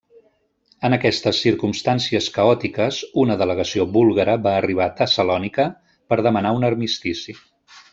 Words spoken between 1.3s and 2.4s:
circumstàncies